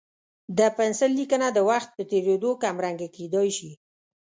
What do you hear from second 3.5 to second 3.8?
شي.